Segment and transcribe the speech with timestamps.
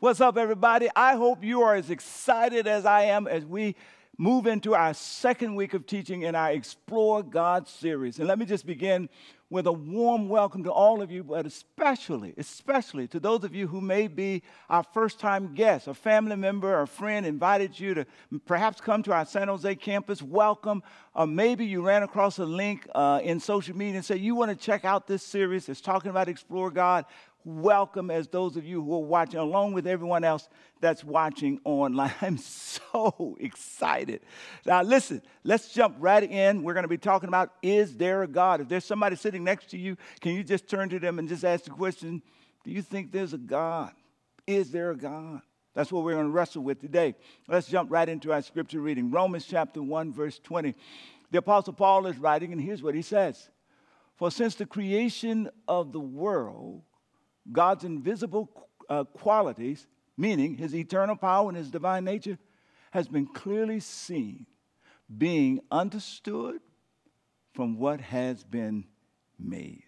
[0.00, 0.88] What's up, everybody?
[0.96, 3.76] I hope you are as excited as I am as we
[4.16, 8.18] move into our second week of teaching in our Explore God series.
[8.18, 9.10] And let me just begin
[9.50, 13.66] with a warm welcome to all of you, but especially, especially to those of you
[13.66, 17.92] who may be our first time guests, a family member or a friend invited you
[17.92, 18.06] to
[18.46, 20.22] perhaps come to our San Jose campus.
[20.22, 20.82] Welcome.
[21.14, 24.50] Or maybe you ran across a link uh, in social media and said you want
[24.50, 25.68] to check out this series.
[25.68, 27.04] It's talking about Explore God
[27.44, 30.48] welcome as those of you who are watching, along with everyone else
[30.80, 32.12] that's watching online.
[32.20, 34.20] I'm so excited.
[34.66, 36.62] Now, listen, let's jump right in.
[36.62, 38.60] We're going to be talking about is there a God?
[38.60, 41.44] If there's somebody sitting next to you, can you just turn to them and just
[41.44, 42.22] ask the question
[42.64, 43.92] Do you think there's a God?
[44.46, 45.42] Is there a God?
[45.74, 47.14] That's what we're going to wrestle with today.
[47.46, 49.10] Let's jump right into our scripture reading.
[49.10, 50.74] Romans chapter 1, verse 20.
[51.30, 53.50] The Apostle Paul is writing, and here's what he says
[54.16, 56.82] For since the creation of the world,
[57.50, 58.50] God's invisible
[58.88, 59.86] uh, qualities,
[60.16, 62.38] meaning his eternal power and his divine nature,
[62.90, 64.46] has been clearly seen,
[65.16, 66.60] being understood
[67.54, 68.84] from what has been
[69.38, 69.84] made.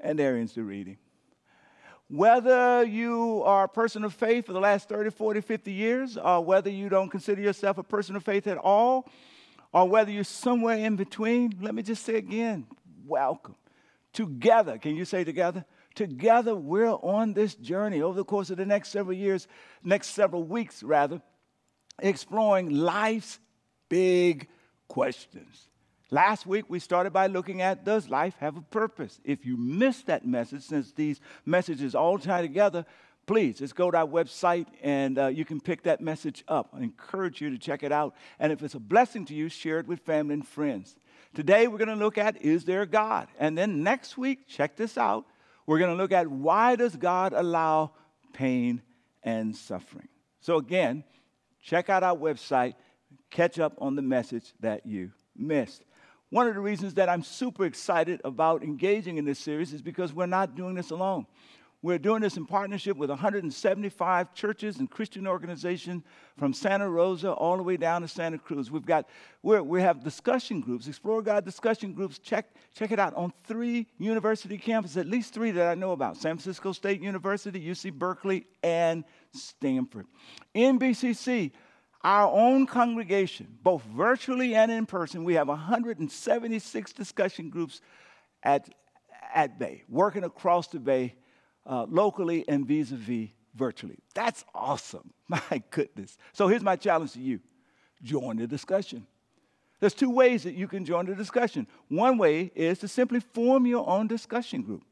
[0.00, 0.98] And there ends the reading.
[2.10, 6.42] Whether you are a person of faith for the last 30, 40, 50 years, or
[6.42, 9.08] whether you don't consider yourself a person of faith at all,
[9.72, 12.66] or whether you're somewhere in between, let me just say again
[13.06, 13.56] welcome.
[14.12, 15.64] Together, can you say together?
[15.98, 19.48] Together we're on this journey over the course of the next several years,
[19.82, 21.20] next several weeks rather,
[21.98, 23.40] exploring life's
[23.88, 24.46] big
[24.86, 25.68] questions.
[26.12, 29.20] Last week we started by looking at does life have a purpose?
[29.24, 32.86] If you missed that message, since these messages all tie together,
[33.26, 36.70] please just go to our website and uh, you can pick that message up.
[36.72, 38.14] I encourage you to check it out.
[38.38, 40.94] And if it's a blessing to you, share it with family and friends.
[41.34, 43.26] Today we're going to look at is there a God?
[43.36, 45.26] And then next week, check this out
[45.68, 47.92] we're going to look at why does God allow
[48.32, 48.80] pain
[49.22, 50.08] and suffering.
[50.40, 51.04] So again,
[51.62, 52.72] check out our website,
[53.28, 55.84] catch up on the message that you missed.
[56.30, 60.14] One of the reasons that I'm super excited about engaging in this series is because
[60.14, 61.26] we're not doing this alone.
[61.80, 66.02] We're doing this in partnership with 175 churches and Christian organizations
[66.36, 68.68] from Santa Rosa all the way down to Santa Cruz.
[68.68, 69.08] We've got,
[69.44, 72.18] we're, we have discussion groups, Explore God discussion groups.
[72.18, 76.16] Check, check it out on three university campuses, at least three that I know about
[76.16, 80.06] San Francisco State University, UC Berkeley, and Stanford.
[80.56, 81.52] NBCC,
[82.02, 87.80] our own congregation, both virtually and in person, we have 176 discussion groups
[88.42, 88.68] at,
[89.32, 91.14] at Bay, working across the Bay
[91.68, 93.98] uh, locally and vis a vis virtually.
[94.14, 95.12] That's awesome.
[95.28, 96.16] My goodness.
[96.32, 97.40] So here's my challenge to you
[98.02, 99.06] join the discussion.
[99.80, 101.66] There's two ways that you can join the discussion.
[101.88, 104.82] One way is to simply form your own discussion group.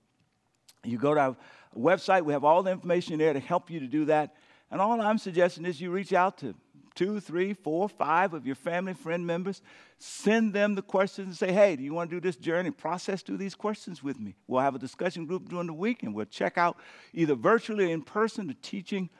[0.84, 1.36] You go to our
[1.76, 4.34] website, we have all the information there to help you to do that.
[4.70, 6.54] And all I'm suggesting is you reach out to
[6.96, 9.62] two, three, four, five of your family, friend members.
[9.98, 12.72] Send them the questions and say, hey, do you want to do this journey?
[12.72, 14.34] Process through these questions with me.
[14.48, 16.78] We'll have a discussion group during the week and we'll check out
[17.12, 19.10] either virtually or in person the teaching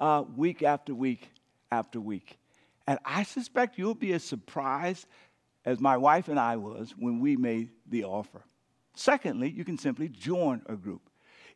[0.00, 1.30] uh, week after week
[1.70, 2.38] after week.
[2.88, 5.06] And I suspect you'll be as surprised
[5.64, 8.42] as my wife and I was when we made the offer.
[8.94, 11.02] Secondly, you can simply join a group.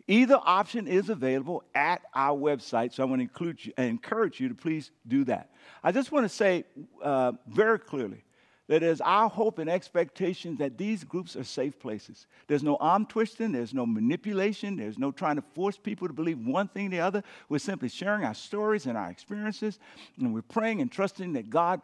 [0.06, 4.54] Either option is available at our website, so I want to you, encourage you to
[4.54, 5.50] please do that.
[5.82, 6.64] I just want to say
[7.02, 8.24] uh, very clearly
[8.68, 12.26] that it is our hope and expectation that these groups are safe places.
[12.46, 16.38] There's no arm twisting, there's no manipulation, there's no trying to force people to believe
[16.46, 17.24] one thing or the other.
[17.48, 19.80] We're simply sharing our stories and our experiences,
[20.18, 21.80] and we're praying and trusting that God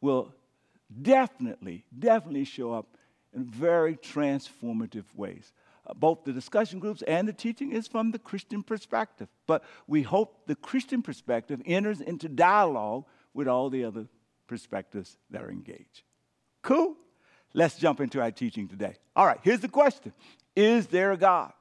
[0.00, 0.32] will
[1.02, 2.86] definitely, definitely show up
[3.34, 5.52] in very transformative ways
[5.96, 9.28] both the discussion groups and the teaching is from the Christian perspective.
[9.46, 13.04] But we hope the Christian perspective enters into dialogue
[13.34, 14.06] with all the other
[14.46, 16.02] perspectives that are engaged.
[16.62, 16.96] Cool?
[17.54, 18.96] Let's jump into our teaching today.
[19.16, 20.12] All right, here's the question
[20.54, 21.52] Is there a God?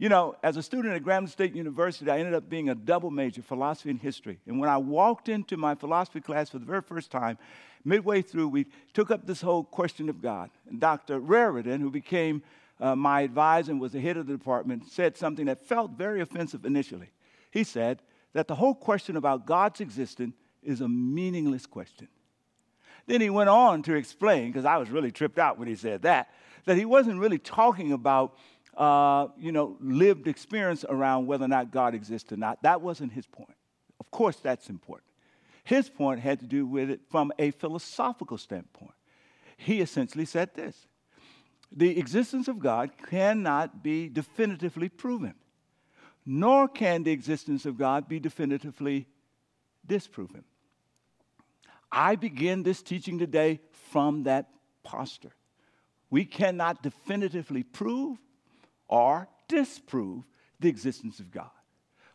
[0.00, 3.10] You know, as a student at Grambling State University, I ended up being a double
[3.10, 4.38] major, philosophy and history.
[4.46, 7.36] And when I walked into my philosophy class for the very first time,
[7.84, 10.50] midway through, we took up this whole question of God.
[10.68, 11.18] And Dr.
[11.18, 12.42] Raridan, who became
[12.80, 16.64] uh, my advisor was the head of the department, said something that felt very offensive
[16.64, 17.10] initially.
[17.50, 18.02] He said
[18.34, 22.08] that the whole question about God's existence is a meaningless question.
[23.06, 26.02] Then he went on to explain, because I was really tripped out when he said
[26.02, 26.28] that,
[26.66, 28.36] that he wasn't really talking about,
[28.76, 32.62] uh, you know, lived experience around whether or not God exists or not.
[32.62, 33.56] That wasn't his point.
[33.98, 35.08] Of course, that's important.
[35.64, 38.94] His point had to do with it from a philosophical standpoint.
[39.56, 40.87] He essentially said this
[41.70, 45.34] the existence of God cannot be definitively proven.
[46.30, 49.06] nor can the existence of God be definitively
[49.86, 50.44] disproven.
[51.90, 53.60] I begin this teaching today
[53.90, 54.50] from that
[54.84, 55.32] posture.
[56.10, 58.18] We cannot definitively prove
[58.88, 60.24] or disprove
[60.60, 61.50] the existence of God.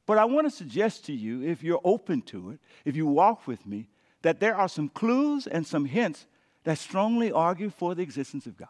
[0.06, 3.48] But I want to suggest to you, if you're open to it, if you walk
[3.48, 3.90] with me,
[4.22, 6.28] that there are some clues and some hints
[6.66, 8.68] that strongly argue for the existence of God.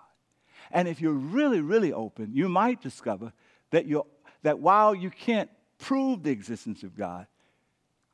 [0.72, 3.34] And if you're really, really open, you might discover
[3.72, 4.06] that, you're,
[4.44, 7.28] that while you can't prove the existence of God,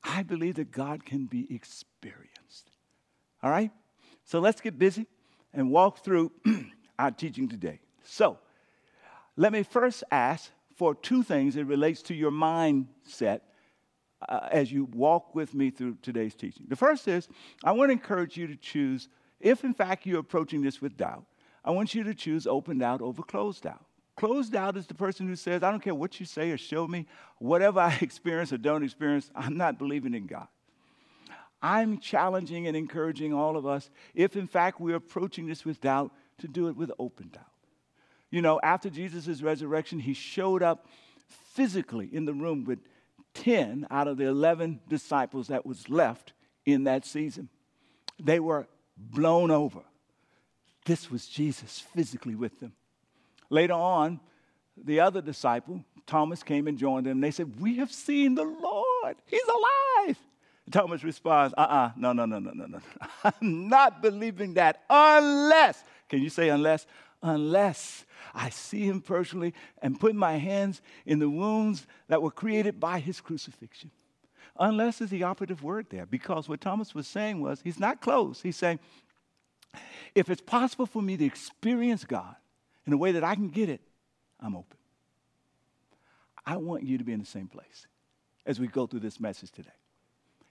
[0.03, 2.71] I believe that God can be experienced.
[3.43, 3.71] All right?
[4.23, 5.07] So let's get busy
[5.53, 6.31] and walk through
[6.99, 7.79] our teaching today.
[8.03, 8.37] So,
[9.35, 13.41] let me first ask for two things that relates to your mindset
[14.27, 16.65] uh, as you walk with me through today's teaching.
[16.67, 17.29] The first is
[17.63, 19.07] I want to encourage you to choose,
[19.39, 21.25] if in fact you're approaching this with doubt,
[21.69, 23.85] I want you to choose open doubt over closed doubt.
[24.15, 26.87] Closed doubt is the person who says, I don't care what you say or show
[26.87, 27.05] me,
[27.37, 30.47] whatever I experience or don't experience, I'm not believing in God.
[31.61, 36.11] I'm challenging and encouraging all of us, if in fact we're approaching this with doubt,
[36.39, 37.45] to do it with open doubt.
[38.31, 40.87] You know, after Jesus' resurrection, he showed up
[41.53, 42.79] physically in the room with
[43.35, 46.33] 10 out of the 11 disciples that was left
[46.65, 47.47] in that season.
[48.19, 48.67] They were
[48.97, 49.81] blown over.
[50.89, 52.73] This was Jesus physically with them.
[53.51, 54.19] Later on,
[54.75, 57.17] the other disciple, Thomas, came and joined them.
[57.17, 59.15] And They said, We have seen the Lord.
[59.27, 60.17] He's alive.
[60.71, 62.79] Thomas responds, uh uh no, no, no, no, no, no.
[63.23, 66.87] I'm not believing that unless, can you say unless?
[67.21, 69.53] Unless I see him personally
[69.83, 73.91] and put my hands in the wounds that were created by his crucifixion.
[74.57, 78.41] Unless is the operative word there, because what Thomas was saying was, he's not close.
[78.41, 78.79] He's saying,
[80.15, 82.35] if it's possible for me to experience God
[82.85, 83.81] in a way that I can get it,
[84.39, 84.77] I'm open.
[86.45, 87.87] I want you to be in the same place
[88.45, 89.69] as we go through this message today.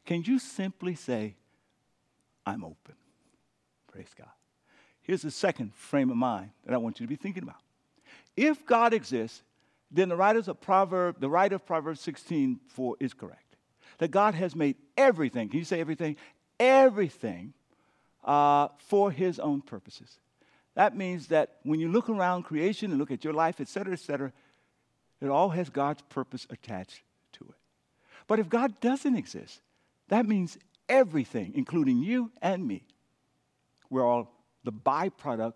[0.06, 1.36] Can you simply say,
[2.46, 2.94] I'm open?
[3.90, 4.28] Praise God.
[5.02, 7.60] Here's the second frame of mind that I want you to be thinking about.
[8.36, 9.42] If God exists,
[9.90, 13.56] then the writers of Proverb, the writer of Proverbs 16 4 is correct.
[13.98, 16.16] That God has made everything, can you say everything?
[16.60, 17.54] Everything
[18.28, 20.20] uh, for his own purposes.
[20.75, 23.94] That means that when you look around creation and look at your life, et cetera,
[23.94, 24.32] et cetera,
[25.20, 27.02] it all has God's purpose attached
[27.32, 27.56] to it.
[28.28, 29.60] But if God doesn't exist,
[30.08, 30.58] that means
[30.88, 32.84] everything, including you and me,
[33.90, 34.30] we're all
[34.62, 35.54] the byproduct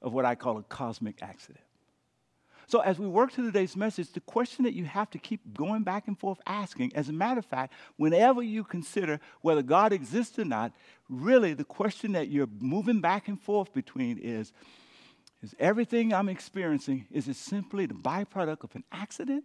[0.00, 1.64] of what I call a cosmic accident.
[2.66, 5.82] So, as we work through today's message, the question that you have to keep going
[5.82, 10.38] back and forth asking, as a matter of fact, whenever you consider whether God exists
[10.38, 10.72] or not,
[11.08, 14.52] really the question that you're moving back and forth between is
[15.44, 19.44] is everything I'm experiencing, is it simply the byproduct of an accident?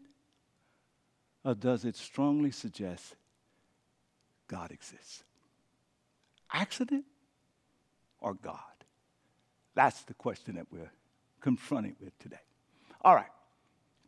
[1.43, 3.17] Or does it strongly suggest
[4.47, 5.23] God exists?
[6.53, 7.03] Accident
[8.21, 8.59] or God?
[9.75, 10.91] That's the question that we're
[11.41, 12.37] confronting with today.
[13.01, 13.31] All right,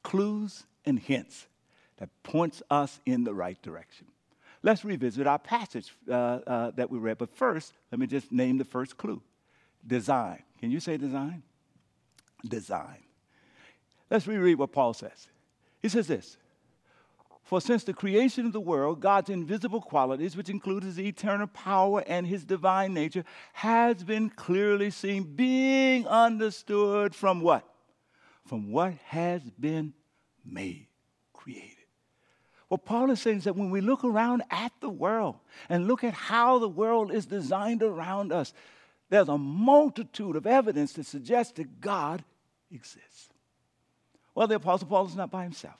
[0.04, 1.48] clues and hints
[1.98, 4.08] that points us in the right direction.
[4.64, 7.18] Let's revisit our passage uh, uh, that we read.
[7.18, 9.22] But first, let me just name the first clue
[9.86, 10.44] design.
[10.60, 11.42] Can you say design?
[12.48, 13.04] Design.
[14.10, 15.28] Let's reread what Paul says.
[15.82, 16.38] He says this
[17.44, 22.04] for since the creation of the world, God's invisible qualities, which include his eternal power
[22.08, 27.68] and his divine nature, has been clearly seen, being understood from what?
[28.46, 29.94] From what has been
[30.44, 30.88] made,
[31.34, 31.78] created.
[32.68, 35.36] What Paul is saying is that when we look around at the world
[35.68, 38.54] and look at how the world is designed around us,
[39.10, 42.24] there's a multitude of evidence that suggests that God
[42.72, 43.30] exists.
[44.34, 45.76] Well, the Apostle Paul is not by himself.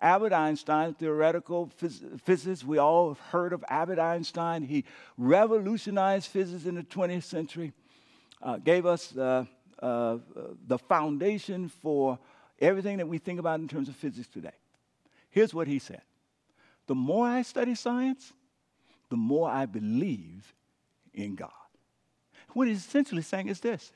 [0.00, 4.62] Albert Einstein, theoretical phys- physicist, we all have heard of Albert Einstein.
[4.62, 4.84] He
[5.16, 7.72] revolutionized physics in the 20th century,
[8.42, 9.44] uh, gave us uh,
[9.80, 10.18] uh,
[10.66, 12.18] the foundation for
[12.58, 14.52] everything that we think about in terms of physics today.
[15.30, 16.02] Here's what he said
[16.86, 18.32] The more I study science,
[19.08, 20.52] the more I believe
[21.14, 21.50] in God.
[22.52, 23.92] What he's essentially saying is this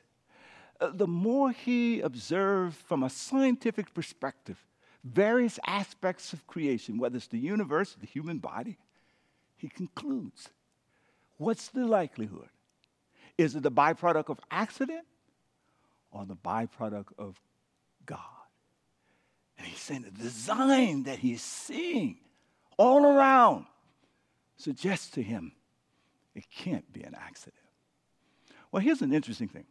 [0.79, 4.57] uh, the more he observed from a scientific perspective
[5.05, 8.77] various aspects of creation, whether it's the universe, the human body,
[9.55, 10.49] he concludes
[11.37, 12.49] what's the likelihood?
[13.37, 15.05] Is it the byproduct of accident
[16.15, 17.39] or the byproduct of
[18.05, 18.19] God?
[19.57, 22.17] And he's saying the design that he's seeing
[22.77, 23.65] all around
[24.57, 25.51] suggests to him
[26.33, 27.55] it can't be an accident.
[28.71, 29.65] Well, here's an interesting thing.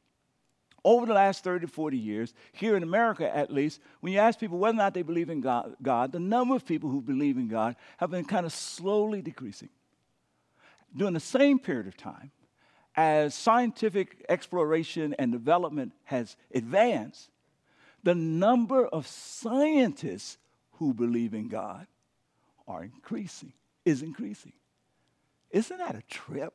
[0.84, 4.38] over the last 30 to 40 years, here in America at least, when you ask
[4.38, 7.38] people whether or not they believe in God, God, the number of people who believe
[7.38, 9.70] in God have been kind of slowly decreasing.
[10.94, 12.30] During the same period of time,
[12.96, 17.30] as scientific exploration and development has advanced,
[18.02, 20.38] the number of scientists
[20.72, 21.86] who believe in God
[22.68, 23.52] are increasing,
[23.84, 24.52] is increasing.
[25.50, 26.52] Isn't that a trip?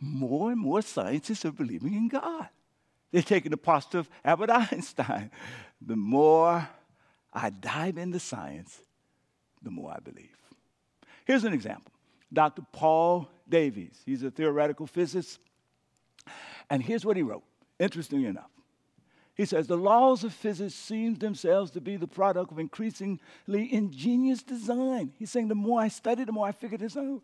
[0.00, 2.48] More and more scientists are believing in God.
[3.12, 5.30] They're taking the posture of Albert Einstein.
[5.80, 6.68] The more
[7.32, 8.80] I dive into science,
[9.62, 10.36] the more I believe.
[11.24, 11.92] Here's an example
[12.32, 12.62] Dr.
[12.72, 15.40] Paul Davies, he's a theoretical physicist.
[16.70, 17.44] And here's what he wrote,
[17.78, 18.50] interestingly enough.
[19.34, 23.18] He says, The laws of physics seem themselves to be the product of increasingly
[23.48, 25.12] ingenious design.
[25.18, 27.22] He's saying, The more I study, the more I figure this out.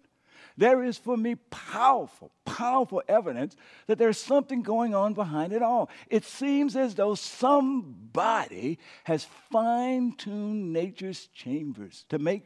[0.56, 3.56] There is for me powerful, powerful evidence
[3.86, 5.90] that there's something going on behind it all.
[6.08, 12.44] It seems as though somebody has fine tuned nature's chambers to make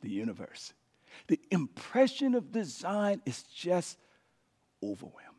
[0.00, 0.72] the universe.
[1.26, 3.98] The impression of design is just
[4.82, 5.29] overwhelming.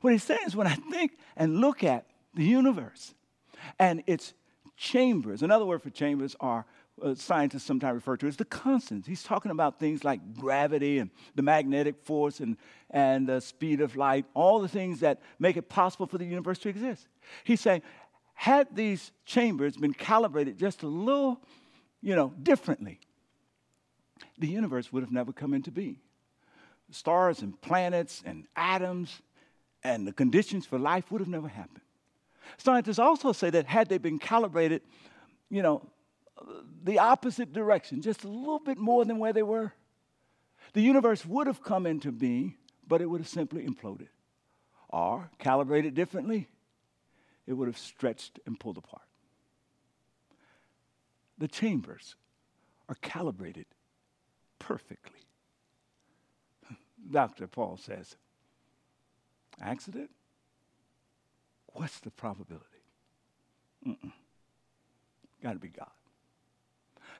[0.00, 3.14] What he's saying is when I think and look at the universe
[3.78, 4.34] and its
[4.76, 6.64] chambers, another word for chambers are
[7.02, 9.06] uh, scientists sometimes refer to as the constants.
[9.06, 12.56] He's talking about things like gravity and the magnetic force and,
[12.90, 16.58] and the speed of light, all the things that make it possible for the universe
[16.60, 17.08] to exist.
[17.44, 17.82] He's saying,
[18.34, 21.40] had these chambers been calibrated just a little,
[22.00, 23.00] you know, differently,
[24.38, 25.98] the universe would have never come into being.
[26.90, 29.20] Stars and planets and atoms
[29.82, 31.80] and the conditions for life would have never happened.
[32.58, 34.82] Scientists also say that had they been calibrated,
[35.48, 35.82] you know,
[36.82, 39.72] the opposite direction, just a little bit more than where they were,
[40.72, 42.54] the universe would have come into being,
[42.86, 44.08] but it would have simply imploded.
[44.88, 46.48] Or, calibrated differently,
[47.46, 49.02] it would have stretched and pulled apart.
[51.38, 52.16] The chambers
[52.88, 53.66] are calibrated
[54.58, 55.20] perfectly.
[57.10, 57.46] Dr.
[57.46, 58.16] Paul says,
[59.60, 60.10] accident?
[61.72, 62.64] What's the probability?
[65.42, 65.90] Got to be God.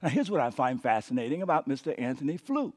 [0.02, 1.94] Now, here's what I find fascinating about Mr.
[1.98, 2.72] Antony Flew.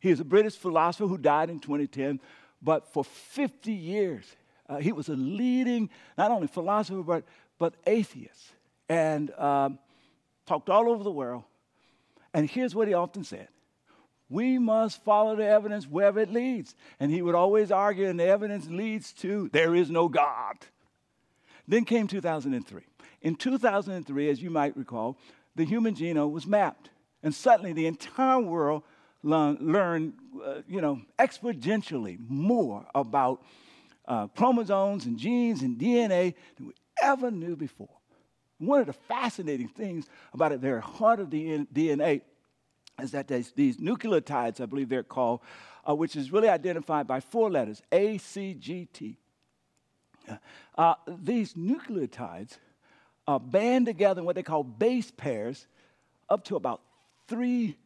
[0.00, 2.20] He is a British philosopher who died in 2010,
[2.62, 4.24] but for 50 years,
[4.68, 7.24] uh, he was a leading, not only philosopher, but,
[7.58, 8.52] but atheist,
[8.88, 9.78] and um,
[10.46, 11.44] talked all over the world.
[12.34, 13.48] And here's what he often said
[14.30, 16.74] we must follow the evidence wherever it leads.
[17.00, 20.56] And he would always argue, and the evidence leads to there is no God.
[21.66, 22.82] Then came 2003.
[23.22, 25.18] In 2003, as you might recall,
[25.56, 26.90] the human genome was mapped.
[27.22, 28.82] And suddenly the entire world
[29.22, 33.42] learned, uh, you know, exponentially more about
[34.06, 37.88] uh, chromosomes and genes and DNA than we ever knew before.
[38.58, 42.22] One of the fascinating things about the very heart of the DNA
[43.00, 45.40] is that these nucleotides, I believe they're called,
[45.88, 49.16] uh, which is really identified by four letters A, C, G, T.
[50.76, 52.58] Uh, these nucleotides
[53.26, 55.66] uh, band together in what they call base pairs,
[56.28, 56.82] up to about
[57.28, 57.76] 3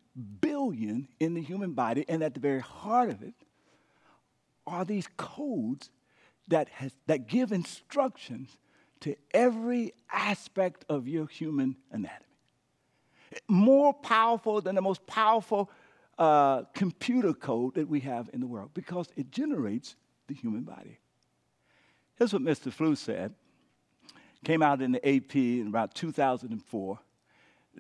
[0.41, 2.05] billion in the human body.
[2.09, 3.35] And at the very heart of it
[4.67, 5.91] are these codes
[6.49, 8.57] that, has, that give instructions
[9.01, 12.32] to every aspect of your human anatomy.
[13.49, 15.71] More powerful than the most powerful
[16.19, 19.97] uh, computer code that we have in the world because it generates
[20.29, 20.99] the human body.
[22.17, 22.73] Here's what Mr.
[22.73, 23.35] Flew said
[24.45, 26.99] came out in the AP in about 2004.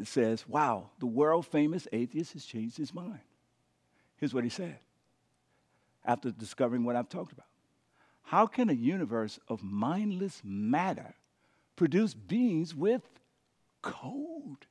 [0.01, 3.21] It says, Wow, the world famous atheist has changed his mind.
[4.17, 4.79] Here's what he said
[6.05, 7.47] after discovering what I've talked about.
[8.23, 11.15] How can a universe of mindless matter
[11.77, 13.03] produce beings with
[13.83, 14.67] code?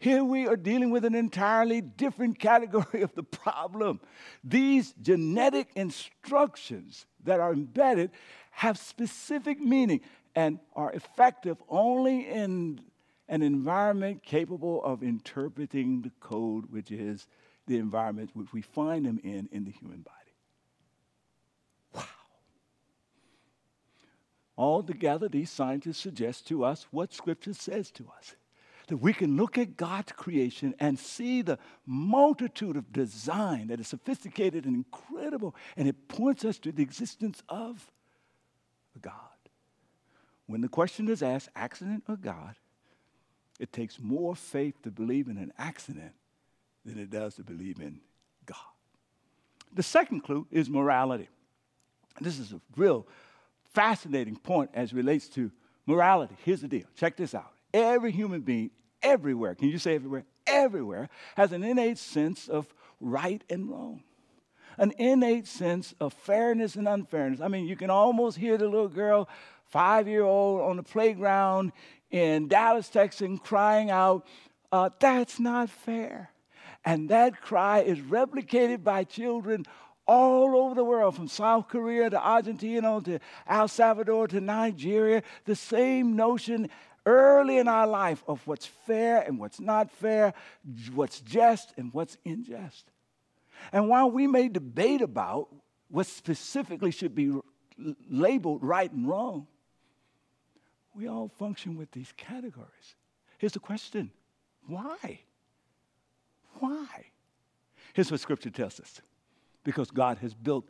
[0.00, 4.00] Here we are dealing with an entirely different category of the problem.
[4.44, 8.12] These genetic instructions that are embedded
[8.50, 10.00] have specific meaning
[10.34, 12.80] and are effective only in
[13.28, 17.26] an environment capable of interpreting the code, which is
[17.66, 20.14] the environment which we find them in in the human body.
[21.92, 22.04] Wow.
[24.56, 28.36] Altogether, these scientists suggest to us what Scripture says to us
[28.88, 33.88] that we can look at God's creation and see the multitude of design that is
[33.88, 37.86] sophisticated and incredible, and it points us to the existence of
[39.00, 39.14] God.
[40.46, 42.56] When the question is asked, accident or God,
[43.60, 46.12] it takes more faith to believe in an accident
[46.84, 48.00] than it does to believe in
[48.46, 48.56] God.
[49.74, 51.28] The second clue is morality.
[52.20, 53.06] This is a real
[53.74, 55.50] fascinating point as relates to
[55.84, 56.36] morality.
[56.44, 57.52] Here's the deal check this out.
[57.72, 58.70] Every human being,
[59.02, 60.24] everywhere, can you say everywhere?
[60.46, 62.66] Everywhere, has an innate sense of
[63.00, 64.02] right and wrong
[64.78, 67.40] an innate sense of fairness and unfairness.
[67.40, 69.28] I mean, you can almost hear the little girl,
[69.70, 71.72] five year old, on the playground
[72.10, 74.26] in Dallas, Texas, crying out,
[74.72, 76.30] uh, That's not fair.
[76.84, 79.66] And that cry is replicated by children
[80.06, 85.22] all over the world, from South Korea to Argentina to El Salvador to Nigeria.
[85.44, 86.70] The same notion
[87.08, 90.34] early in our life of what's fair and what's not fair,
[90.94, 92.90] what's just and what's unjust.
[93.72, 95.48] And while we may debate about
[95.88, 97.32] what specifically should be
[98.10, 99.46] labeled right and wrong,
[100.94, 102.94] we all function with these categories.
[103.38, 104.10] Here's the question
[104.66, 105.20] why?
[106.58, 107.06] Why?
[107.94, 109.00] Here's what Scripture tells us
[109.64, 110.68] because God has built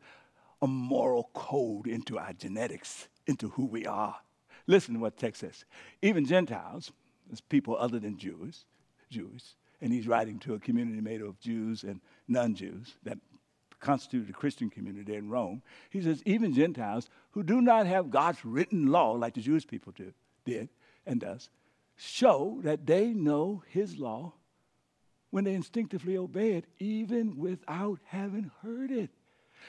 [0.63, 4.17] a moral code into our genetics, into who we are.
[4.69, 5.65] Listen to what the text says.
[6.03, 6.93] Even Gentiles,
[7.33, 8.67] as people other than Jews,
[9.11, 13.19] Jews, and he's writing to a community made of Jews and non Jews that
[13.81, 15.63] constituted a Christian community in Rome.
[15.91, 19.93] He says, even Gentiles who do not have God's written law like the Jewish people
[19.97, 20.13] do,
[20.45, 20.69] did
[21.07, 21.49] and does,
[21.97, 24.35] show that they know his law
[25.31, 29.11] when they instinctively obey it, even without having heard it.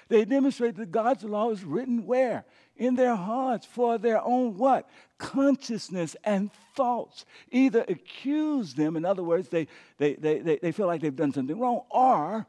[0.08, 2.46] They demonstrate that God's law is written where?
[2.76, 4.90] In their hearts for their own what?
[5.18, 7.26] Consciousness and thoughts.
[7.52, 9.68] Either accuse them, in other words, they,
[9.98, 12.48] they, they, they, they feel like they've done something wrong, or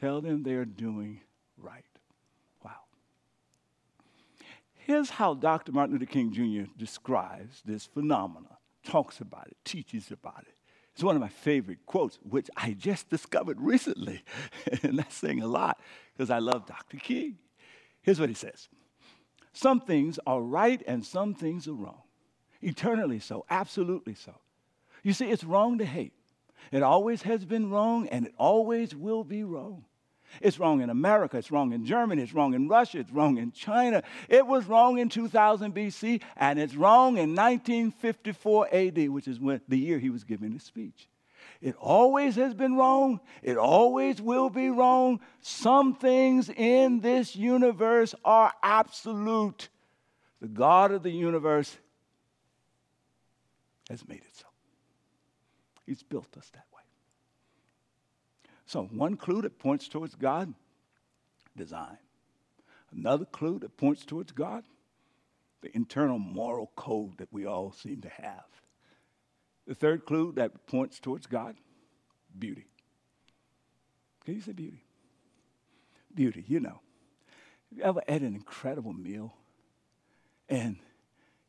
[0.00, 1.20] tell them they're doing
[1.58, 1.84] right.
[2.64, 2.72] Wow.
[4.74, 5.72] Here's how Dr.
[5.72, 6.70] Martin Luther King Jr.
[6.78, 10.54] describes this phenomenon, talks about it, teaches about it.
[10.94, 14.22] It's one of my favorite quotes, which I just discovered recently.
[14.82, 15.80] and that's saying a lot
[16.16, 16.98] because I love Dr.
[16.98, 17.38] King.
[18.02, 18.68] Here's what he says
[19.52, 22.02] Some things are right and some things are wrong.
[22.62, 24.34] Eternally so, absolutely so.
[25.02, 26.14] You see, it's wrong to hate.
[26.70, 29.84] It always has been wrong and it always will be wrong.
[30.40, 33.52] It's wrong in America, it's wrong in Germany, it's wrong in Russia, it's wrong in
[33.52, 34.02] China.
[34.28, 39.60] It was wrong in 2000 BC, and it's wrong in 1954 AD, which is when,
[39.68, 41.08] the year he was giving his speech.
[41.60, 43.20] It always has been wrong.
[43.42, 45.20] It always will be wrong.
[45.40, 49.70] Some things in this universe are absolute.
[50.40, 51.74] The God of the universe
[53.88, 54.46] has made it so.
[55.86, 56.73] He's built us that way.
[58.74, 60.52] So, one clue that points towards God
[61.56, 61.96] design.
[62.90, 64.64] Another clue that points towards God
[65.60, 68.42] the internal moral code that we all seem to have.
[69.68, 71.54] The third clue that points towards God
[72.36, 72.66] beauty.
[74.24, 74.82] Can you say beauty?
[76.12, 76.80] Beauty, you know.
[77.68, 79.36] Have you ever had an incredible meal
[80.48, 80.78] and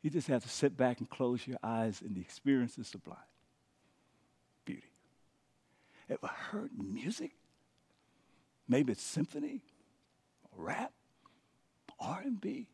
[0.00, 3.18] you just have to sit back and close your eyes and the experience is sublime?
[6.08, 7.32] Ever heard music?
[8.68, 9.62] Maybe it's symphony,
[10.56, 10.92] rap,
[11.98, 12.68] R&B.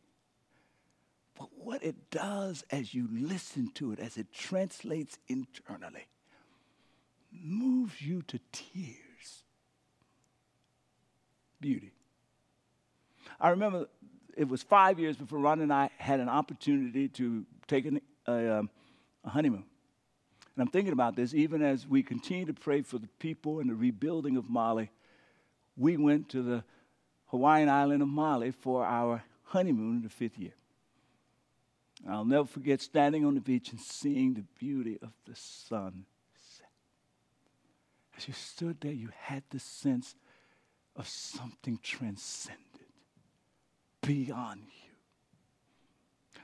[1.37, 6.07] But what it does as you listen to it, as it translates internally,
[7.31, 9.43] moves you to tears.
[11.59, 11.91] Beauty.
[13.39, 13.87] I remember
[14.37, 18.59] it was five years before Ron and I had an opportunity to take an, a,
[18.59, 18.69] um,
[19.23, 19.65] a honeymoon.
[20.55, 23.69] And I'm thinking about this even as we continue to pray for the people and
[23.69, 24.91] the rebuilding of Maui.
[25.75, 26.63] We went to the
[27.27, 30.53] Hawaiian island of Maui for our honeymoon in the fifth year.
[32.07, 36.05] I'll never forget standing on the beach and seeing the beauty of the sun.
[38.15, 40.15] As you stood there, you had the sense
[40.95, 42.59] of something transcendent
[44.01, 44.91] beyond you.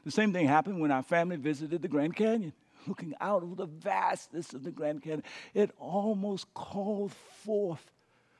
[0.06, 2.54] The same thing happened when our family visited the Grand Canyon
[2.90, 5.24] looking out over the vastness of the Grand Canyon,
[5.54, 7.92] it almost called forth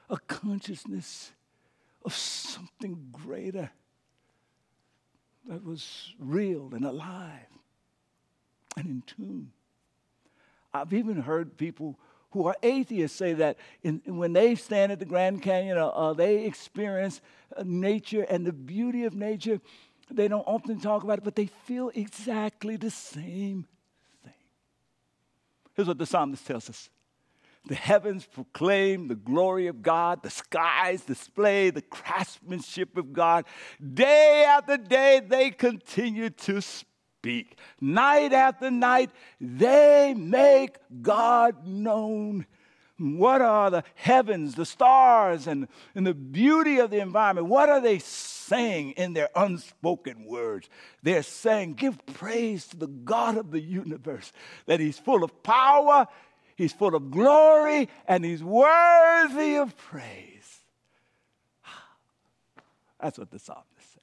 [0.10, 1.32] a consciousness
[2.04, 3.70] of something greater
[5.48, 7.48] that was real and alive
[8.76, 9.52] and in tune.
[10.74, 11.98] I've even heard people
[12.32, 16.14] who are atheists say that in, when they stand at the Grand Canyon, uh, uh,
[16.14, 17.22] they experience
[17.56, 19.60] uh, nature and the beauty of nature.
[20.12, 23.68] They don't often talk about it, but they feel exactly the same
[25.76, 26.90] Here's what the psalmist tells us
[27.66, 33.46] The heavens proclaim the glory of God, the skies display the craftsmanship of God.
[33.94, 37.58] Day after day, they continue to speak.
[37.82, 42.46] Night after night, they make God known.
[43.00, 47.48] What are the heavens, the stars, and, and the beauty of the environment?
[47.48, 48.00] What are they
[48.50, 50.70] saying in their unspoken words.
[51.04, 54.34] They're saying, Give praise to the God of the universe,
[54.66, 56.08] that He's full of power,
[56.56, 60.60] He's full of glory, and He's worthy of praise.
[63.00, 64.02] That's what the psalmist says.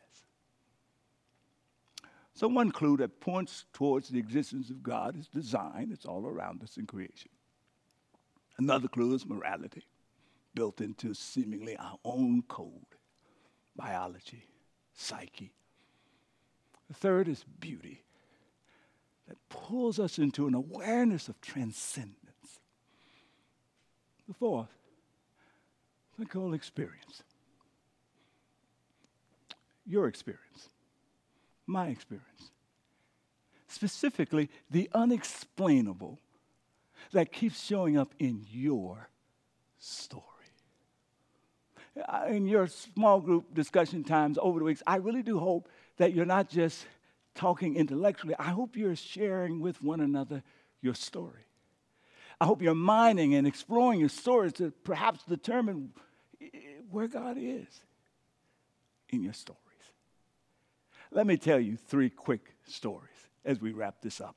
[2.35, 6.63] So, one clue that points towards the existence of God is design, it's all around
[6.63, 7.31] us in creation.
[8.59, 9.85] Another clue is morality,
[10.55, 12.97] built into seemingly our own code
[13.77, 14.47] biology,
[14.95, 15.53] psyche.
[16.89, 18.03] The third is beauty
[19.29, 22.17] that pulls us into an awareness of transcendence.
[24.27, 24.69] The fourth,
[26.21, 27.23] I call experience.
[29.85, 30.69] Your experience,
[31.67, 32.51] my experience.
[33.69, 36.19] Specifically, the unexplainable
[37.13, 39.09] that keeps showing up in your
[39.79, 40.23] story.
[42.29, 46.27] In your small group discussion times over the weeks, I really do hope that you're
[46.27, 46.85] not just
[47.35, 48.35] talking intellectually.
[48.39, 50.43] I hope you're sharing with one another
[50.83, 51.47] your story.
[52.39, 55.93] I hope you're mining and exploring your stories to perhaps determine
[56.91, 57.67] where God is
[59.09, 59.63] in your stories.
[61.11, 63.09] Let me tell you three quick stories
[63.45, 64.37] as we wrap this up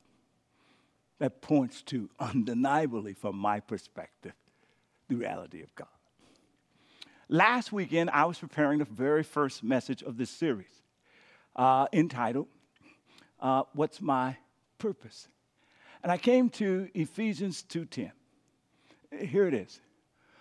[1.20, 4.34] that points to undeniably, from my perspective,
[5.08, 5.88] the reality of God.
[7.28, 10.82] Last weekend, I was preparing the very first message of this series
[11.56, 12.48] uh, entitled,
[13.40, 14.38] uh, What's My
[14.80, 15.28] Purpose?
[16.02, 18.12] And I came to Ephesians 2.10.
[19.28, 19.80] Here it is.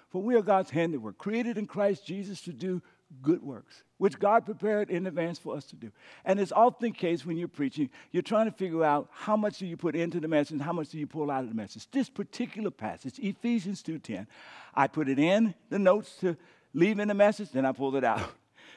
[0.09, 2.81] For we are God's hand that were created in Christ Jesus to do
[3.23, 4.21] good works, which mm.
[4.21, 5.90] God prepared in advance for us to do.
[6.25, 9.59] And it's often the case when you're preaching, you're trying to figure out how much
[9.59, 11.55] do you put into the message and how much do you pull out of the
[11.55, 11.90] message.
[11.90, 14.27] This particular passage, Ephesians 2.10,
[14.75, 16.37] I put it in the notes to
[16.75, 18.21] leave in the message, then I pulled it out.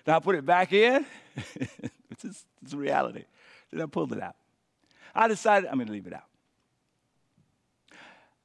[0.03, 1.05] Then I put it back in.
[1.35, 3.25] it's, just, it's reality.
[3.71, 4.35] Then I pulled it out.
[5.13, 6.23] I decided I'm going to leave it out.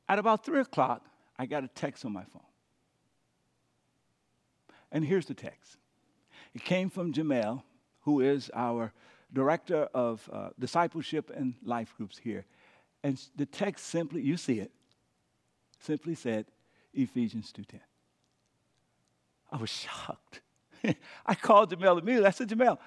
[0.06, 1.02] At about 3 o'clock,
[1.38, 2.45] I got a text on my phone.
[4.92, 5.76] And here's the text
[6.54, 7.62] it came from Jamel,
[8.00, 8.92] who is our
[9.32, 12.44] director of uh, discipleship and life groups here.
[13.02, 14.72] And the text simply, you see it,
[15.80, 16.46] simply said
[16.94, 17.80] Ephesians 2.10.
[19.52, 20.40] I was shocked.
[21.26, 22.26] I called Jamel immediately.
[22.26, 22.78] I said, Jamel,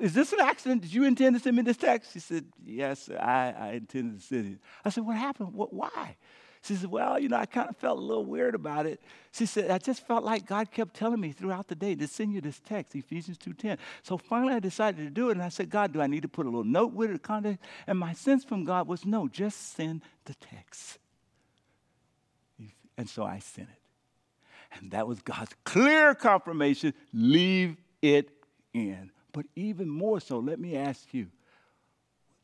[0.00, 0.82] is this an accident?
[0.82, 2.12] Did you intend to send me this text?
[2.12, 4.58] She said, Yes, I, I intended to send it.
[4.84, 5.54] I said, What happened?
[5.54, 6.16] What, why?
[6.62, 9.00] She said, Well, you know, I kind of felt a little weird about it.
[9.32, 12.32] She said, I just felt like God kept telling me throughout the day to send
[12.32, 13.78] you this text, Ephesians 2.10.
[14.02, 16.28] So finally I decided to do it, and I said, God, do I need to
[16.28, 17.58] put a little note with it?
[17.86, 20.98] And my sense from God was, no, just send the text.
[22.96, 24.78] And so I sent it.
[24.78, 28.30] And that was God's clear confirmation leave it
[28.74, 29.10] in.
[29.32, 31.28] But even more so, let me ask you,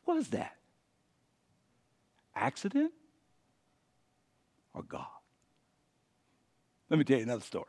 [0.04, 0.56] what was that?
[2.34, 2.92] Accident?
[4.74, 5.06] Or God.
[6.90, 7.66] Let me tell you another story.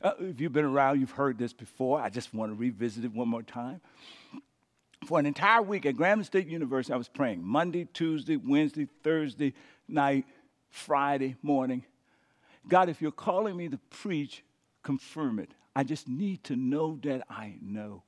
[0.00, 2.00] Uh, if you've been around, you've heard this before.
[2.00, 3.80] I just want to revisit it one more time.
[5.06, 9.52] For an entire week at Grambling State University, I was praying Monday, Tuesday, Wednesday, Thursday
[9.88, 10.24] night,
[10.70, 11.84] Friday morning.
[12.68, 14.44] God, if you're calling me to preach,
[14.82, 15.50] confirm it.
[15.74, 18.02] I just need to know that I know.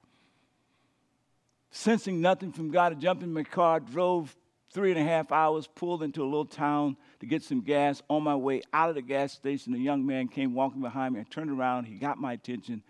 [1.70, 4.37] Sensing nothing from God, I jumped in my car, drove
[4.74, 8.02] three and a half hours, pulled into a little town to get some gas.
[8.10, 11.20] On my way out of the gas station, a young man came walking behind me.
[11.20, 12.82] I turned around, he got my attention,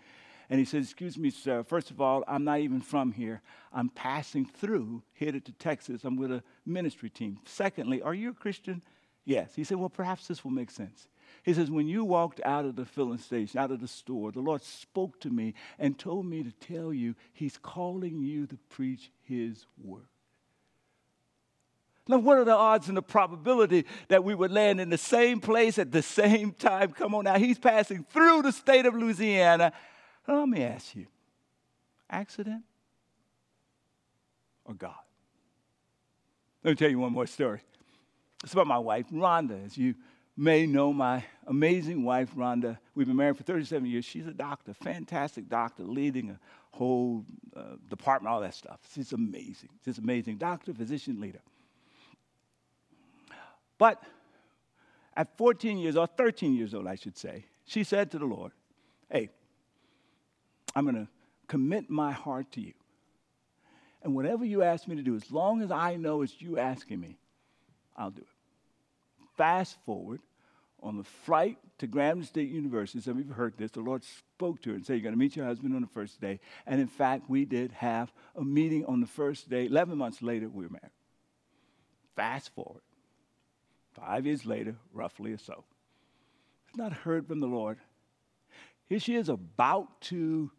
[0.49, 1.63] and he said, Excuse me, sir.
[1.63, 3.41] First of all, I'm not even from here.
[3.71, 6.03] I'm passing through, headed to Texas.
[6.03, 7.39] I'm with a ministry team.
[7.45, 8.81] Secondly, are you a Christian?
[9.23, 9.53] Yes.
[9.55, 11.07] He said, Well, perhaps this will make sense.
[11.43, 14.39] He says, When you walked out of the filling station, out of the store, the
[14.39, 19.11] Lord spoke to me and told me to tell you He's calling you to preach
[19.23, 20.07] His word.
[22.07, 25.39] Now, what are the odds and the probability that we would land in the same
[25.39, 26.91] place at the same time?
[26.91, 29.71] Come on now, he's passing through the state of Louisiana.
[30.27, 31.07] let me ask you
[32.09, 32.63] accident
[34.65, 34.93] or God?
[36.63, 37.61] Let me tell you one more story.
[38.43, 39.65] It's about my wife, Rhonda.
[39.65, 39.95] As you
[40.37, 44.05] may know, my amazing wife, Rhonda, we've been married for 37 years.
[44.05, 46.39] She's a doctor, fantastic doctor, leading a
[46.71, 48.79] whole uh, department, all that stuff.
[48.93, 49.69] She's amazing.
[49.83, 51.41] She's amazing doctor, physician, leader.
[53.77, 54.01] But
[55.15, 58.51] at 14 years or 13 years old, I should say, she said to the Lord,
[59.09, 59.29] Hey,
[60.75, 61.07] I'm going to
[61.47, 62.73] commit my heart to you.
[64.03, 66.99] And whatever you ask me to do, as long as I know it's you asking
[66.99, 67.17] me,
[67.97, 68.27] I'll do it.
[69.35, 70.21] Fast forward
[70.81, 73.01] on the flight to Grambling State University.
[73.01, 73.71] Some of you have heard this.
[73.71, 75.87] The Lord spoke to her and said, You're going to meet your husband on the
[75.87, 76.39] first day.
[76.65, 79.65] And in fact, we did have a meeting on the first day.
[79.65, 80.91] 11 months later, we were married.
[82.15, 82.81] Fast forward,
[83.95, 85.63] five years later, roughly or so.
[86.75, 87.77] Not heard from the Lord.
[88.87, 90.51] Here she is about to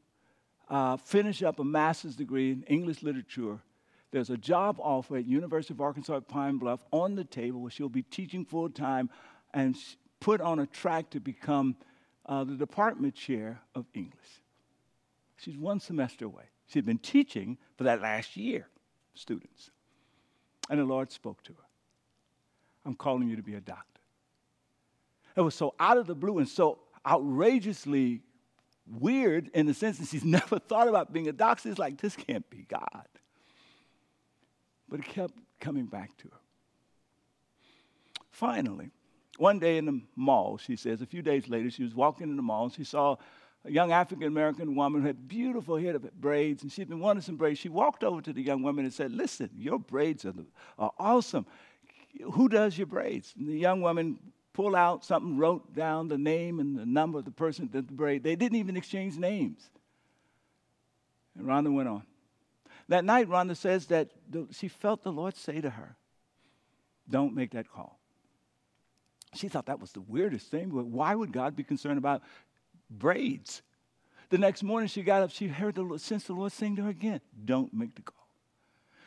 [0.68, 3.58] uh, finish up a master's degree in English literature.
[4.10, 7.70] There's a job offer at University of Arkansas at Pine Bluff on the table where
[7.70, 9.10] she'll be teaching full time
[9.52, 9.76] and
[10.20, 11.76] put on a track to become
[12.24, 14.42] uh, the department chair of English.
[15.36, 16.44] She's one semester away.
[16.66, 18.66] She'd been teaching for that last year,
[19.14, 19.70] students.
[20.68, 21.65] And the Lord spoke to her
[22.86, 24.00] I'm calling you to be a doctor.
[25.36, 28.22] It was so out of the blue and so outrageously
[28.86, 31.68] weird in the sense that she's never thought about being a doctor.
[31.68, 33.08] It's like, this can't be God.
[34.88, 36.38] But it kept coming back to her.
[38.30, 38.90] Finally,
[39.38, 42.36] one day in the mall, she says, a few days later, she was walking in
[42.36, 43.16] the mall and she saw
[43.64, 47.22] a young African American woman who had beautiful hair of braids, and she'd been wanting
[47.22, 47.58] some braids.
[47.58, 50.34] She walked over to the young woman and said, Listen, your braids are,
[50.78, 51.46] are awesome.
[52.22, 53.34] Who does your braids?
[53.38, 54.18] And the young woman
[54.52, 57.92] pulled out something, wrote down the name and the number of the person that the
[57.92, 58.22] braid.
[58.22, 59.68] They didn't even exchange names.
[61.36, 62.02] And Rhonda went on.
[62.88, 64.10] That night, Rhonda says that
[64.52, 65.96] she felt the Lord say to her,
[67.08, 67.98] Don't make that call.
[69.34, 70.70] She thought that was the weirdest thing.
[70.70, 72.22] Why would God be concerned about
[72.88, 73.60] braids?
[74.30, 76.82] The next morning she got up, she heard the Lord, sense the Lord saying to
[76.82, 78.15] her again, Don't make the call.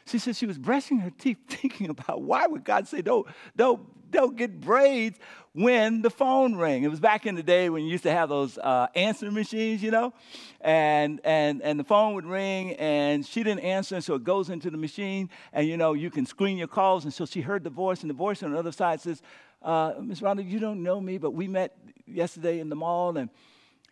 [0.10, 4.12] She said she was brushing her teeth, thinking about why would God say, don't, don't,
[4.12, 5.20] don't get braids
[5.54, 6.84] when the phone rang.
[6.84, 9.84] It was back in the day when you used to have those uh, answering machines,
[9.84, 10.14] you know,
[10.62, 14.50] and, and, and the phone would ring and she didn't answer, and so it goes
[14.50, 17.04] into the machine, and you know, you can screen your calls.
[17.04, 19.22] And so she heard the voice, and the voice on the other side says,
[19.62, 21.76] uh, Miss Rhonda, you don't know me, but we met
[22.08, 23.30] yesterday in the mall, and,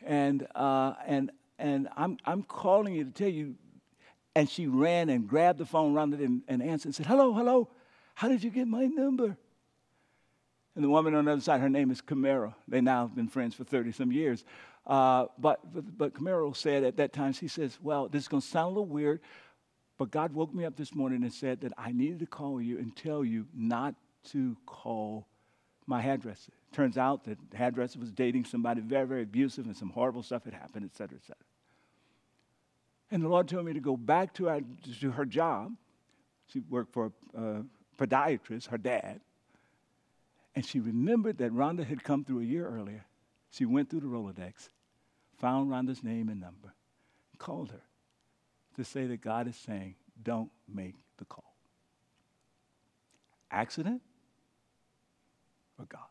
[0.04, 3.56] and, uh, and, and I'm, I'm calling you to tell you
[4.38, 7.34] and she ran and grabbed the phone, ran it, and, and answered and said, Hello,
[7.34, 7.70] hello,
[8.14, 9.36] how did you get my number?
[10.76, 12.54] And the woman on the other side, her name is Camaro.
[12.68, 14.46] They now have been friends for 30 some years.
[14.86, 18.42] Uh, but, but, but Camaro said at that time, she says, Well, this is going
[18.42, 19.22] to sound a little weird,
[19.98, 22.78] but God woke me up this morning and said that I needed to call you
[22.78, 23.96] and tell you not
[24.34, 25.26] to call
[25.88, 26.52] my hairdresser.
[26.72, 30.44] Turns out that the hairdresser was dating somebody very, very abusive and some horrible stuff
[30.44, 31.44] had happened, et cetera, et cetera.
[33.10, 34.62] And the Lord told me to go back to her,
[35.00, 35.72] to her job.
[36.48, 37.64] She worked for a
[37.98, 39.22] podiatrist, her dad.
[40.56, 43.06] And she remembered that Rhonda had come through a year earlier.
[43.52, 44.70] She went through the Rolodex,
[45.38, 46.74] found Rhonda's name and number,
[47.32, 47.82] and called her
[48.76, 51.54] to say that God is saying, don't make the call.
[53.52, 54.02] Accident
[55.80, 56.02] or God?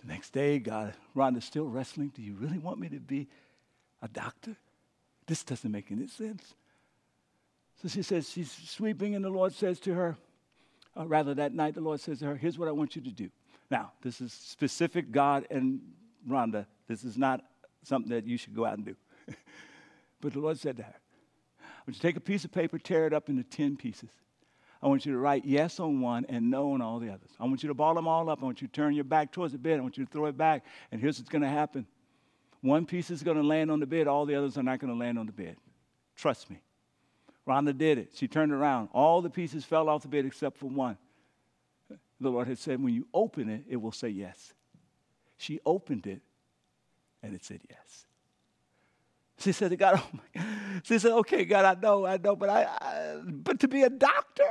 [0.00, 2.12] The next day, God, Rhonda's still wrestling.
[2.14, 3.26] Do you really want me to be
[4.00, 4.56] a doctor?
[5.28, 6.54] This doesn't make any sense.
[7.80, 10.16] So she says, she's sweeping, and the Lord says to her,
[10.98, 13.10] uh, rather that night, the Lord says to her, Here's what I want you to
[13.12, 13.30] do.
[13.70, 15.80] Now, this is specific God and
[16.28, 16.66] Rhonda.
[16.88, 17.44] This is not
[17.84, 18.96] something that you should go out and do.
[20.20, 20.94] but the Lord said to her,
[21.60, 24.08] I want you to take a piece of paper, tear it up into 10 pieces.
[24.82, 27.30] I want you to write yes on one and no on all the others.
[27.38, 28.40] I want you to ball them all up.
[28.42, 29.78] I want you to turn your back towards the bed.
[29.78, 30.64] I want you to throw it back.
[30.90, 31.86] And here's what's going to happen
[32.60, 34.92] one piece is going to land on the bed, all the others are not going
[34.92, 35.56] to land on the bed.
[36.16, 36.60] Trust me.
[37.46, 38.10] Rhonda did it.
[38.14, 38.88] She turned around.
[38.92, 40.98] All the pieces fell off the bed except for one.
[42.20, 44.52] The Lord had said, when you open it, it will say yes.
[45.36, 46.20] She opened it,
[47.22, 48.06] and it said yes.
[49.38, 50.44] She said to God, oh my.
[50.82, 53.90] She said, okay, God, I know, I know, but I, I but to be a
[53.90, 54.48] doctor?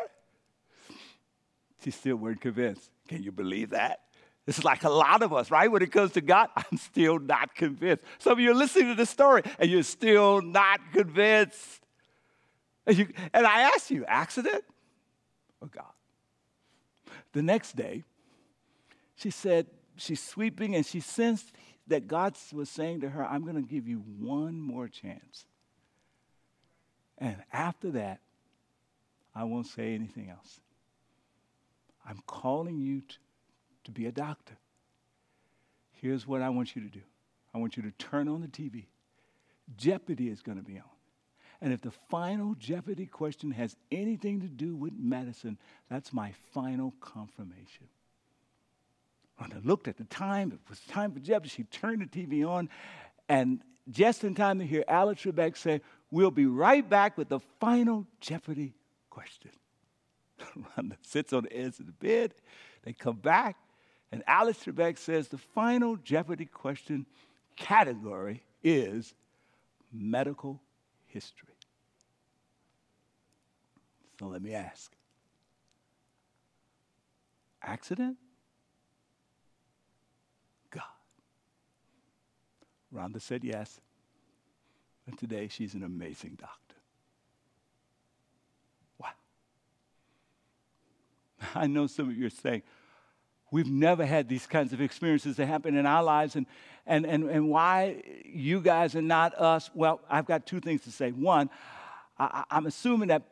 [1.83, 2.89] She still weren't convinced.
[3.07, 4.01] Can you believe that?
[4.47, 5.69] It's like a lot of us, right?
[5.69, 8.03] When it comes to God, I'm still not convinced.
[8.17, 11.81] Some of you are listening to this story and you're still not convinced.
[12.85, 14.63] And, you, and I ask you, accident
[15.61, 15.91] or God?
[17.33, 18.05] The next day,
[19.15, 21.51] she said, she's sweeping and she sensed
[21.87, 25.45] that God was saying to her, I'm going to give you one more chance.
[27.17, 28.21] And after that,
[29.35, 30.61] I won't say anything else.
[32.07, 33.17] I'm calling you to
[33.87, 34.57] to be a doctor.
[35.93, 37.01] Here's what I want you to do
[37.53, 38.85] I want you to turn on the TV.
[39.75, 40.83] Jeopardy is going to be on.
[41.59, 45.57] And if the final Jeopardy question has anything to do with medicine,
[45.89, 47.87] that's my final confirmation.
[49.39, 51.49] I looked at the time, it was time for Jeopardy.
[51.49, 52.69] She turned the TV on,
[53.27, 57.39] and just in time to hear Alex Trebek say, We'll be right back with the
[57.59, 58.73] final Jeopardy
[59.09, 59.51] question.
[60.77, 62.33] Rhonda sits on the edge of the bed.
[62.83, 63.57] They come back.
[64.11, 67.05] And Alex Trebek says the final Jeopardy question
[67.55, 69.13] category is
[69.91, 70.61] medical
[71.07, 71.55] history.
[74.19, 74.91] So let me ask
[77.61, 78.17] accident?
[80.69, 80.83] God.
[82.93, 83.81] Rhonda said yes.
[85.05, 86.75] And today she's an amazing doctor.
[88.99, 89.09] Wow.
[91.55, 92.63] I know some of you are saying,
[93.51, 96.45] We've never had these kinds of experiences that happen in our lives, and,
[96.85, 99.69] and, and, and why you guys and not us.
[99.73, 101.11] Well, I've got two things to say.
[101.11, 101.49] One,
[102.19, 103.23] I, I'm assuming that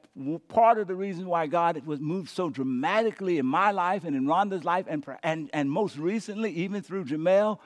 [0.48, 4.26] part of the reason why God was moved so dramatically in my life and in
[4.26, 7.60] Rhonda's life, and, and, and most recently, even through Jamel,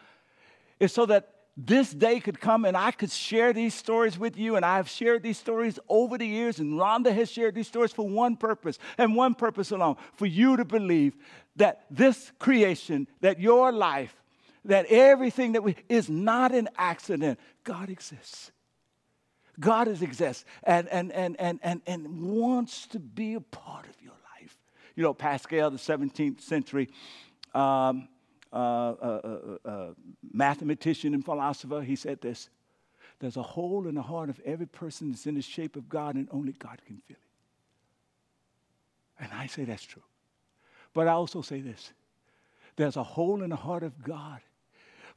[0.79, 1.35] is so that
[1.65, 4.56] this day could come and I could share these stories with you.
[4.56, 8.08] And I've shared these stories over the years, and Rhonda has shared these stories for
[8.08, 11.17] one purpose and one purpose alone for you to believe
[11.58, 14.15] that this creation, that your life,
[14.65, 17.39] that everything that we is not an accident.
[17.63, 18.52] God exists.
[19.60, 24.02] God is exists and, and, and, and, and, and wants to be a part of
[24.02, 24.58] your life.
[24.95, 26.89] You know, Pascal, the 17th century
[27.54, 28.08] um,
[28.51, 29.93] uh, uh, uh, uh,
[30.33, 32.49] mathematician and philosopher, he said this
[33.19, 36.15] There's a hole in the heart of every person that's in the shape of God,
[36.15, 37.23] and only God can fill it.
[39.19, 40.03] And I say that's true.
[40.93, 41.91] But I also say this
[42.75, 44.39] there's a hole in the heart of God.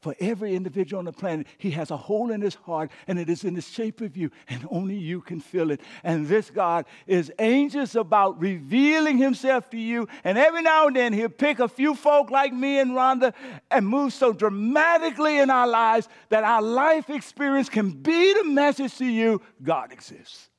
[0.03, 3.31] For every individual on the planet, he has a hole in his heart, and it
[3.31, 5.81] is in the shape of you, and only you can fill it.
[6.03, 10.09] And this God is anxious about revealing himself to you.
[10.25, 13.33] And every now and then, he'll pick a few folk like me and Rhonda
[13.71, 18.99] and move so dramatically in our lives that our life experience can be the message
[18.99, 20.51] to you God exists.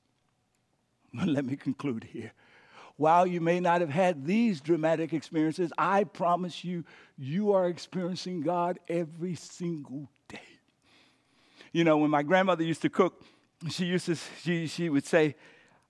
[1.13, 2.31] Let me conclude here
[2.97, 6.85] while you may not have had these dramatic experiences, I promise you,
[7.17, 10.39] you are experiencing God every single day.
[11.71, 13.23] You know, when my grandmother used to cook,
[13.69, 15.35] she used to, she, she would say,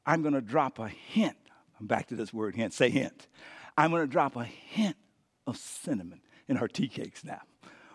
[0.06, 1.36] I'm going to drop a hint.
[1.80, 3.28] I'm back to this word hint, say hint.
[3.78, 4.96] I'm going to drop a hint
[5.46, 7.42] of cinnamon in her tea cakes now.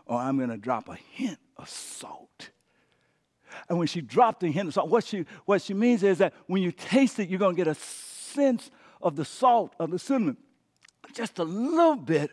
[0.05, 2.51] Or I'm going to drop a hint of salt.
[3.68, 6.35] And when she dropped the hint of salt, what she, what she means is that
[6.47, 9.99] when you taste it, you're going to get a sense of the salt, of the
[9.99, 10.37] cinnamon,
[11.15, 12.31] just a little bit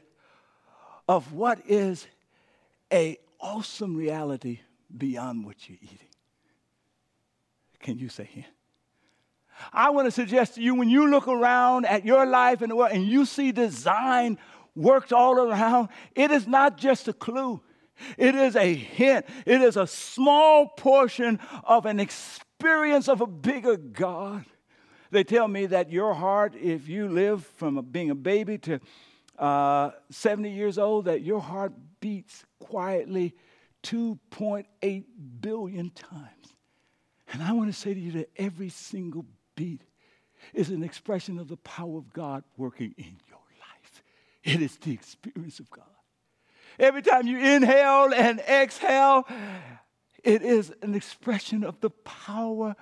[1.08, 2.08] of what is
[2.92, 4.60] a awesome reality
[4.96, 6.00] beyond what you're eating.
[7.80, 8.46] Can you say him?
[9.72, 12.76] I want to suggest to you when you look around at your life and the
[12.76, 14.38] world and you see design
[14.76, 17.62] worked all around, it is not just a clue.
[18.18, 19.26] It is a hint.
[19.46, 24.46] It is a small portion of an experience of a bigger God.
[25.16, 28.82] They tell me that your heart, if you live from being a baby to
[29.40, 33.34] uh, 70 years old, that your heart beats quietly
[33.84, 35.06] 2.8
[35.40, 36.54] billion times.
[37.32, 39.26] And I want to say to you that every single
[39.56, 39.84] beat
[40.54, 44.04] is an expression of the power of God working in your life.
[44.44, 45.86] It is the experience of God.
[46.78, 49.26] Every time you inhale and exhale,
[50.26, 52.76] it is an expression of the power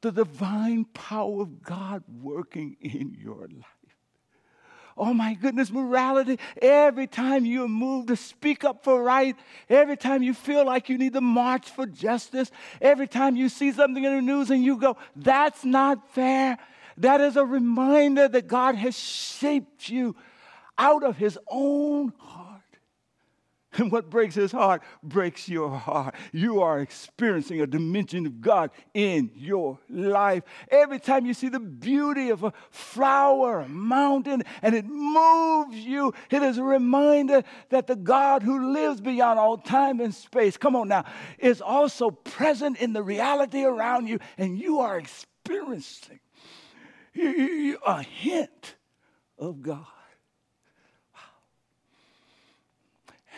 [0.00, 3.78] the divine power of God working in your life.
[4.96, 6.40] Oh my goodness, morality.
[6.60, 9.36] Every time you move to speak up for right,
[9.68, 13.70] every time you feel like you need to march for justice, every time you see
[13.70, 16.58] something in the news and you go, that's not fair,
[16.96, 20.16] that is a reminder that God has shaped you
[20.76, 22.37] out of his own heart.
[23.78, 26.14] And what breaks his heart breaks your heart.
[26.32, 30.42] You are experiencing a dimension of God in your life.
[30.70, 36.14] Every time you see the beauty of a flower, a mountain, and it moves you,
[36.30, 40.74] it is a reminder that the God who lives beyond all time and space, come
[40.74, 41.04] on now,
[41.38, 46.20] is also present in the reality around you, and you are experiencing
[47.14, 48.76] a hint
[49.38, 49.86] of God.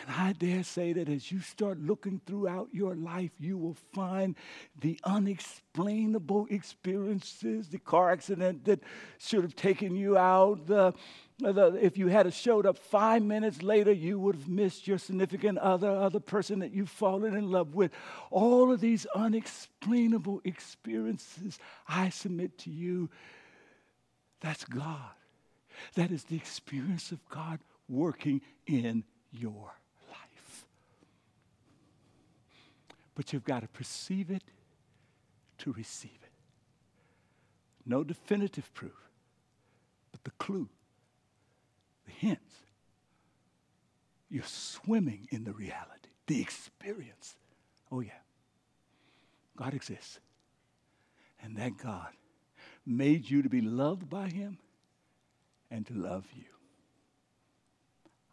[0.17, 4.35] I dare say that as you start looking throughout your life, you will find
[4.79, 8.81] the unexplainable experiences, the car accident that
[9.19, 10.93] should have taken you out, the,
[11.39, 15.57] the, if you had showed up five minutes later, you would have missed your significant
[15.57, 17.91] other, other person that you've fallen in love with.
[18.29, 23.09] All of these unexplainable experiences, I submit to you,
[24.39, 25.11] that's God.
[25.95, 29.71] That is the experience of God working in your
[33.21, 34.41] But you've got to perceive it
[35.59, 36.31] to receive it.
[37.85, 39.11] No definitive proof,
[40.11, 40.67] but the clue,
[42.07, 42.55] the hints.
[44.27, 47.35] You're swimming in the reality, the experience.
[47.91, 48.23] Oh, yeah.
[49.55, 50.19] God exists.
[51.43, 52.13] And that God
[52.87, 54.57] made you to be loved by Him
[55.69, 56.45] and to love you.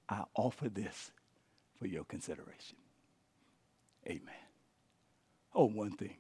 [0.09, 1.11] I offer this
[1.79, 2.79] for your consideration.
[4.07, 4.48] Amen.
[5.55, 6.17] Oh, one thing.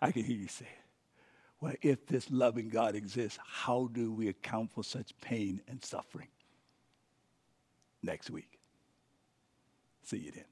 [0.00, 0.68] I can hear you say.
[1.60, 6.28] Well, if this loving God exists, how do we account for such pain and suffering?
[8.02, 8.58] Next week.
[10.02, 10.44] See you then.